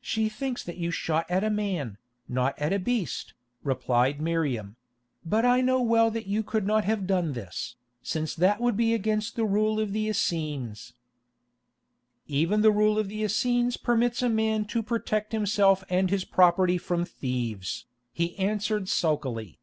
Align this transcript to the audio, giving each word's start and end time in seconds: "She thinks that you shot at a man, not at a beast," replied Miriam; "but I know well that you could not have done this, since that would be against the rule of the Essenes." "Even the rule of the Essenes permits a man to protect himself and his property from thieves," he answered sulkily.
"She 0.00 0.28
thinks 0.28 0.64
that 0.64 0.78
you 0.78 0.90
shot 0.90 1.24
at 1.30 1.44
a 1.44 1.48
man, 1.48 1.96
not 2.28 2.58
at 2.58 2.72
a 2.72 2.80
beast," 2.80 3.32
replied 3.62 4.20
Miriam; 4.20 4.74
"but 5.24 5.44
I 5.44 5.60
know 5.60 5.80
well 5.80 6.10
that 6.10 6.26
you 6.26 6.42
could 6.42 6.66
not 6.66 6.82
have 6.84 7.06
done 7.06 7.32
this, 7.34 7.76
since 8.02 8.34
that 8.34 8.60
would 8.60 8.76
be 8.76 8.92
against 8.92 9.36
the 9.36 9.44
rule 9.44 9.78
of 9.78 9.92
the 9.92 10.08
Essenes." 10.08 10.94
"Even 12.26 12.62
the 12.62 12.72
rule 12.72 12.98
of 12.98 13.06
the 13.08 13.22
Essenes 13.22 13.76
permits 13.76 14.20
a 14.20 14.28
man 14.28 14.64
to 14.64 14.82
protect 14.82 15.30
himself 15.30 15.84
and 15.88 16.10
his 16.10 16.24
property 16.24 16.76
from 16.76 17.04
thieves," 17.04 17.84
he 18.12 18.36
answered 18.40 18.88
sulkily. 18.88 19.60